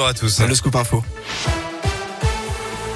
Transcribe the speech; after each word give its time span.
Bonjour 0.00 0.10
à 0.10 0.14
tous. 0.14 0.40
Le 0.46 0.54
scoop 0.54 0.76
info. 0.76 1.02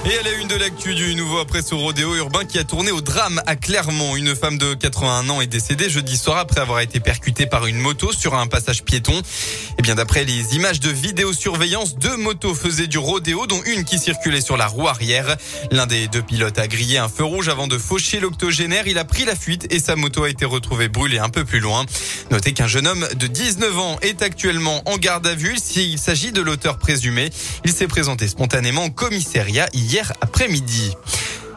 Et 0.05 0.19
à 0.19 0.23
la 0.25 0.33
une 0.33 0.49
de 0.49 0.57
l'actu 0.57 0.97
du 0.97 1.15
nouveau 1.15 1.39
après 1.39 1.63
ce 1.63 1.77
rodéo 1.77 2.17
urbain 2.17 2.45
qui 2.45 2.59
a 2.59 2.65
tourné 2.65 2.91
au 2.91 3.01
drame 3.01 3.41
à 3.47 3.55
Clermont. 3.55 4.17
Une 4.17 4.35
femme 4.35 4.59
de 4.59 4.75
81 4.75 5.29
ans 5.29 5.41
est 5.41 5.47
décédée 5.47 5.89
jeudi 5.89 6.17
soir 6.17 6.39
après 6.39 6.61
avoir 6.61 6.81
été 6.81 6.99
percutée 6.99 7.47
par 7.47 7.67
une 7.67 7.79
moto 7.79 8.13
sur 8.13 8.35
un 8.35 8.49
passage 8.49 8.83
piéton. 8.83 9.23
Et 9.79 9.83
bien 9.83 9.95
d'après 9.95 10.25
les 10.25 10.57
images 10.57 10.81
de 10.81 10.91
vidéosurveillance, 10.91 11.99
deux 11.99 12.17
motos 12.17 12.53
faisaient 12.53 12.89
du 12.89 12.99
rodéo, 12.99 13.47
dont 13.47 13.63
une 13.65 13.85
qui 13.85 14.01
circulait 14.01 14.41
sur 14.41 14.57
la 14.57 14.67
roue 14.67 14.89
arrière. 14.89 15.37
L'un 15.71 15.87
des 15.87 16.09
deux 16.09 16.23
pilotes 16.23 16.59
a 16.59 16.67
grillé 16.67 16.99
un 16.99 17.09
feu 17.09 17.23
rouge 17.23 17.49
avant 17.49 17.69
de 17.69 17.79
faucher 17.79 18.19
l'octogénaire. 18.19 18.89
Il 18.89 18.99
a 18.99 19.05
pris 19.05 19.25
la 19.25 19.37
fuite 19.37 19.73
et 19.73 19.79
sa 19.79 19.95
moto 19.95 20.25
a 20.25 20.31
été 20.31 20.45
retrouvée 20.45 20.89
brûlée 20.89 21.21
un 21.21 21.29
peu 21.29 21.45
plus 21.45 21.61
loin. 21.61 21.87
Notez 22.33 22.55
qu'un 22.55 22.67
jeune 22.67 22.89
homme 22.89 23.07
de 23.15 23.29
19 23.29 23.79
ans 23.79 23.99
est 24.03 24.23
actuellement 24.23 24.83
en 24.87 24.99
garde 24.99 25.29
à 25.29 25.37
vue. 25.37 25.59
S'il 25.63 26.01
s'agit 26.01 26.33
de 26.33 26.43
l'auteur 26.43 26.79
présumé, 26.79 27.31
il 27.65 27.73
s'est 27.73 27.87
présenté 27.87 28.27
spontanément 28.27 28.87
au 28.87 28.91
commissariat 28.91 29.69
hier 29.73 29.92
hier 29.93 30.11
après-midi. 30.23 30.95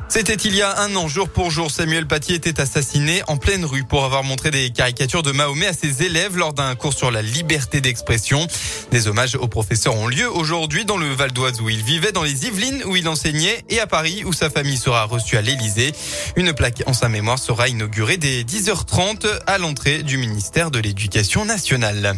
C'était 0.10 0.34
il 0.34 0.56
y 0.56 0.62
a 0.62 0.82
un 0.82 0.94
an, 0.98 1.08
jour 1.08 1.30
pour 1.30 1.52
jour, 1.52 1.72
Samuel 1.72 2.06
Paty 2.06 2.34
était 2.34 2.60
assassiné 2.60 3.22
en 3.28 3.38
pleine 3.38 3.64
rue 3.64 3.86
pour 3.86 4.04
avoir 4.04 4.26
montré 4.26 4.52
des 4.52 4.72
caricatures 4.72 5.24
de 5.24 5.32
Mahomet 5.32 5.68
à 5.68 5.74
ses 5.74 6.04
élèves 6.04 6.36
lors 6.36 6.52
d'un 6.52 6.76
cours 6.76 6.94
sur 6.94 7.12
la 7.12 7.22
liberté 7.22 7.80
d'expression. 7.80 8.46
Des 8.92 9.08
hommages 9.08 9.36
aux 9.36 9.48
professeurs 9.48 9.96
ont 9.96 10.08
lieu 10.08 10.30
aujourd'hui 10.30 10.84
dans 10.84 10.98
le 10.98 11.14
Val 11.14 11.32
d'Oise 11.32 11.62
où 11.62 11.70
il 11.70 11.82
vivait, 11.82 12.12
dans 12.12 12.24
les 12.24 12.46
Yvelines 12.46 12.84
où 12.86 12.98
il 12.98 13.08
enseignait 13.08 13.64
et 13.70 13.80
à 13.80 13.88
Paris 13.88 14.24
où 14.26 14.34
sa 14.34 14.50
famille 14.50 14.78
sera 14.78 15.06
reçue 15.06 15.38
à 15.38 15.42
l'Élysée. 15.42 15.94
Une 16.36 16.52
plaque 16.52 16.84
en 16.88 16.94
sa 16.94 17.08
mémoire 17.08 17.40
sera 17.40 17.70
inaugurée 17.70 18.18
dès 18.18 18.44
10h30 18.44 19.28
à 19.48 19.58
l'entrée 19.58 20.04
du 20.04 20.18
ministère 20.18 20.72
de 20.72 20.80
l'Éducation 20.80 21.46
nationale. 21.46 22.18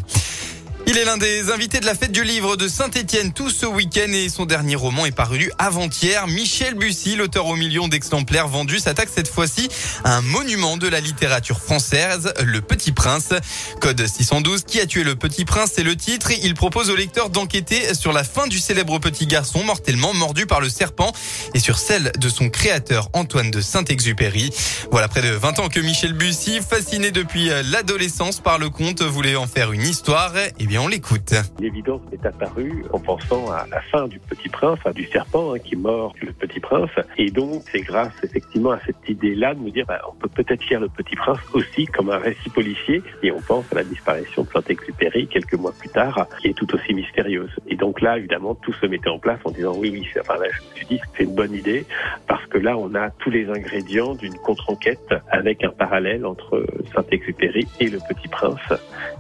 Il 0.90 0.98
est 0.98 1.04
l'un 1.04 1.18
des 1.18 1.52
invités 1.52 1.82
de 1.82 1.86
la 1.86 1.96
fête 1.96 2.14
du 2.14 2.24
livre 2.24 2.56
de 2.56 2.70
Saint-Étienne 2.70 3.34
tout 3.34 3.50
ce 3.50 3.66
week-end 3.66 4.08
et 4.08 4.30
son 4.30 4.46
dernier 4.46 4.78
roman 4.78 5.06
est 5.06 5.12
paru 5.12 5.52
avant-hier. 5.58 6.28
Michel 6.28 6.76
Bussy, 6.76 7.18
l'auteur 7.18 7.48
aux 7.48 7.58
millions 7.58 7.90
d'exemplaires 7.90 8.48
vendus, 8.48 8.80
s'attaque 8.80 9.10
cette 9.14 9.28
fois-ci 9.28 9.68
à 10.06 10.16
un 10.16 10.22
monument 10.22 10.78
de 10.78 10.88
la 10.88 11.02
littérature 11.02 11.60
française, 11.60 12.34
Le 12.42 12.62
Petit 12.62 12.94
Prince. 12.94 13.34
Code 13.82 14.08
612, 14.08 14.64
qui 14.64 14.80
a 14.80 14.86
tué 14.86 15.04
le 15.04 15.16
Petit 15.16 15.44
Prince, 15.44 15.72
c'est 15.76 15.84
le 15.84 15.98
titre. 15.98 16.32
Il 16.42 16.54
propose 16.54 16.90
au 16.90 16.96
lecteur 16.96 17.30
d'enquêter 17.30 17.94
sur 17.94 18.14
la 18.14 18.24
fin 18.24 18.48
du 18.48 18.58
célèbre 18.58 18.98
petit 19.00 19.28
garçon 19.28 19.66
mortellement 19.66 20.14
mordu 20.14 20.46
par 20.46 20.62
le 20.62 20.70
serpent 20.70 21.12
et 21.54 21.60
sur 21.60 21.80
celle 21.80 22.14
de 22.18 22.30
son 22.30 22.50
créateur 22.50 23.10
Antoine 23.12 23.52
de 23.52 23.60
Saint-Exupéry. 23.60 24.52
Voilà 24.90 25.10
près 25.10 25.22
de 25.22 25.32
20 25.32 25.60
ans 25.60 25.68
que 25.68 25.82
Michel 25.82 26.14
Bussy, 26.14 26.62
fasciné 26.62 27.12
depuis 27.12 27.50
l'adolescence 27.72 28.40
par 28.40 28.58
le 28.58 28.70
conte, 28.70 29.02
voulait 29.02 29.36
en 29.36 29.48
faire 29.48 29.74
une 29.74 29.84
histoire. 29.84 30.32
Eh 30.60 30.77
on 30.78 30.88
l'écoute. 30.88 31.34
L'évidence 31.60 32.02
est 32.12 32.26
apparue 32.26 32.84
en 32.92 33.00
pensant 33.00 33.50
à 33.52 33.66
la 33.68 33.82
fin 33.82 34.08
du 34.08 34.20
Petit 34.20 34.50
Prince, 34.50 34.80
du 34.94 35.06
serpent 35.06 35.54
hein, 35.54 35.60
qui 35.60 35.76
mord 35.76 36.14
le 36.22 36.32
Petit 36.34 36.60
Prince. 36.60 36.90
Et 37.18 37.32
donc, 37.32 37.64
c'est 37.72 37.82
grâce 37.82 38.14
effectivement 38.24 38.72
à 38.72 38.80
cette 38.86 39.08
idée-là 39.08 39.54
de 39.54 39.60
nous 39.60 39.72
dire, 39.72 39.86
bah, 39.88 40.02
on 40.10 40.16
peut 40.16 40.30
peut-être 40.30 40.68
lire 40.70 40.80
le 40.80 40.90
Petit 40.90 41.16
Prince 41.16 41.40
aussi 41.54 41.86
comme 41.86 42.10
un 42.10 42.18
récit 42.18 42.50
policier. 42.50 43.02
Et 43.24 43.32
on 43.32 43.42
pense 43.42 43.66
à 43.72 43.76
la 43.76 43.84
disparition 43.84 44.44
de 44.44 44.50
Saint-Exupéry 44.50 45.28
quelques 45.28 45.56
mois 45.56 45.74
plus 45.78 45.90
tard, 45.90 46.28
qui 46.42 46.50
est 46.50 46.54
tout 46.54 46.74
aussi 46.74 46.94
mystérieuse. 46.94 47.52
Et 47.68 47.76
donc 47.76 48.02
là, 48.02 48.18
évidemment, 48.18 48.56
tout 48.56 48.74
se 48.74 48.86
mettait 48.86 49.10
en 49.10 49.20
place 49.20 49.40
en 49.46 49.52
disant, 49.52 49.74
oui, 49.78 49.90
oui, 49.92 50.08
enfin 50.20 50.36
là, 50.36 50.48
je 50.52 50.62
me 50.62 50.76
suis 50.76 50.86
dit, 50.86 51.00
c'est 51.16 51.24
une 51.24 51.36
bonne 51.36 51.54
idée 51.54 51.86
parce 52.28 52.46
que 52.48 52.58
là, 52.58 52.78
on 52.78 52.94
a 52.96 53.10
tous 53.12 53.30
les 53.30 53.50
ingrédients 53.50 54.16
d'une 54.16 54.36
contre-enquête 54.36 55.14
avec 55.30 55.64
un 55.64 55.70
parallèle 55.70 56.26
entre 56.26 56.66
Saint-Exupéry 56.94 57.68
et 57.80 57.90
le 57.90 58.00
Petit 58.10 58.28
Prince 58.28 58.74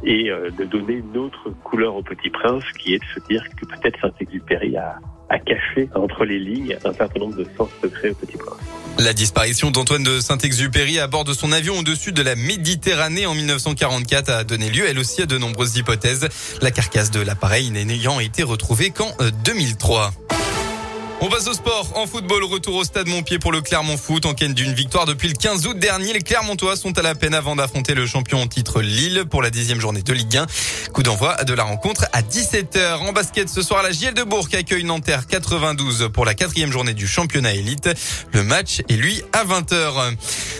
et 0.03 0.29
euh, 0.29 0.49
de 0.51 0.65
donner 0.65 0.93
une 0.93 1.17
autre 1.17 1.49
couleur 1.63 1.95
au 1.95 2.03
Petit 2.03 2.29
Prince, 2.29 2.63
qui 2.79 2.93
est 2.93 2.99
de 2.99 3.05
se 3.15 3.27
dire 3.27 3.43
que 3.55 3.65
peut-être 3.65 3.99
Saint-Exupéry 4.01 4.77
a, 4.77 4.99
a 5.29 5.39
caché 5.39 5.89
entre 5.95 6.25
les 6.25 6.39
lignes 6.39 6.77
un 6.85 6.93
certain 6.93 7.19
nombre 7.19 7.35
de 7.35 7.45
sens 7.57 7.69
secrets 7.81 8.09
au 8.09 8.15
Petit 8.15 8.37
Prince. 8.37 8.59
La 8.99 9.13
disparition 9.13 9.69
d'Antoine 9.69 10.03
de 10.03 10.19
Saint-Exupéry 10.19 10.99
à 10.99 11.05
bord 11.05 11.23
de 11.23 11.33
son 11.33 11.51
avion 11.51 11.77
au-dessus 11.77 12.11
de 12.11 12.23
la 12.23 12.35
Méditerranée 12.35 13.27
en 13.27 13.35
1944 13.35 14.29
a 14.29 14.43
donné 14.43 14.71
lieu, 14.71 14.85
elle 14.87 14.97
aussi, 14.97 15.21
à 15.21 15.27
de 15.27 15.37
nombreuses 15.37 15.77
hypothèses. 15.77 16.27
La 16.61 16.71
carcasse 16.71 17.11
de 17.11 17.21
l'appareil 17.21 17.69
n'ayant 17.69 18.19
été 18.19 18.41
retrouvée 18.41 18.89
qu'en 18.89 19.11
2003. 19.45 20.11
On 21.19 21.29
passe 21.29 21.47
au 21.47 21.53
sport. 21.53 21.93
En 21.95 22.05
football, 22.05 22.43
retour 22.43 22.75
au 22.75 22.83
stade 22.83 23.07
Montpied 23.07 23.39
pour 23.39 23.51
le 23.51 23.61
Clermont 23.61 23.97
Foot. 23.97 24.27
En 24.27 24.35
quête 24.35 24.53
d'une 24.53 24.73
victoire 24.73 25.07
depuis 25.07 25.27
le 25.27 25.33
15 25.33 25.65
août 25.65 25.79
dernier, 25.79 26.13
les 26.13 26.21
Clermontois 26.21 26.75
sont 26.75 26.95
à 26.99 27.01
la 27.01 27.15
peine 27.15 27.33
avant 27.33 27.55
d'affronter 27.55 27.95
le 27.95 28.05
champion 28.05 28.39
en 28.39 28.45
titre 28.45 28.81
Lille 28.81 29.25
pour 29.27 29.41
la 29.41 29.49
dixième 29.49 29.81
journée 29.81 30.03
de 30.03 30.13
Ligue 30.13 30.37
1. 30.37 30.45
Coup 30.93 31.01
d'envoi 31.01 31.43
de 31.43 31.53
la 31.55 31.63
rencontre 31.63 32.05
à 32.13 32.21
17h. 32.21 32.97
En 32.97 33.13
basket, 33.13 33.49
ce 33.49 33.63
soir, 33.63 33.81
la 33.81 33.91
JL 33.91 34.13
de 34.13 34.21
Bourg 34.21 34.47
accueille 34.53 34.83
Nanterre 34.83 35.25
92 35.25 36.09
pour 36.13 36.23
la 36.23 36.35
quatrième 36.35 36.71
journée 36.71 36.93
du 36.93 37.07
championnat 37.07 37.55
élite. 37.55 37.89
Le 38.31 38.43
match 38.43 38.81
est 38.87 38.95
lui 38.95 39.23
à 39.33 39.43
20h. 39.43 40.15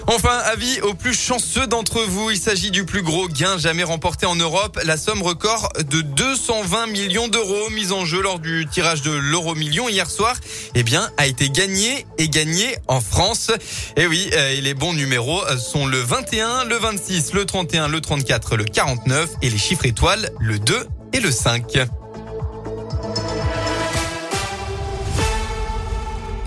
Enfin, 0.08 0.38
avis 0.46 0.82
aux 0.82 0.96
plus 0.96 1.14
chanceux 1.14 1.68
d'entre 1.68 2.02
vous. 2.02 2.32
Il 2.32 2.40
s'agit 2.40 2.72
du 2.72 2.84
plus 2.84 3.04
gros 3.04 3.28
gain 3.28 3.60
jamais 3.60 3.84
remporté 3.84 4.26
en 4.26 4.36
Europe. 4.36 4.80
La 4.84 4.98
somme 4.98 5.22
record 5.22 5.70
de 5.88 6.02
220 6.02 6.88
millions 6.88 7.28
d'euros 7.28 7.70
mise 7.70 7.92
en 7.92 8.06
jeu 8.06 8.22
lors 8.22 8.40
du 8.40 8.66
tirage 8.72 9.04
de 9.04 9.12
l'euro 9.12 9.54
million 9.54 9.88
hier 9.88 10.10
soir 10.10 10.36
eh 10.76 10.84
bien, 10.84 11.10
a 11.18 11.28
été 11.28 11.50
gagné 11.50 12.06
et 12.18 12.30
gagné 12.30 12.76
en 12.88 13.02
France. 13.02 13.52
Et 13.96 14.04
eh 14.04 14.08
oui, 14.08 14.30
euh, 14.34 14.52
et 14.52 14.62
les 14.62 14.74
bons 14.74 14.94
numéros 14.94 15.44
euh, 15.46 15.58
sont 15.58 15.86
le 15.86 16.00
21, 16.00 16.66
le 16.66 16.76
26, 16.76 17.34
le 17.34 17.46
31, 17.46 17.88
le 17.88 18.02
34, 18.02 18.58
le 18.58 18.66
49 18.66 19.30
et 19.42 19.50
les 19.50 19.58
chiffres 19.58 19.86
étoiles, 19.86 20.30
le 20.40 20.60
2 20.60 20.88
et 21.14 21.20
le 21.20 21.32
5. 21.32 21.78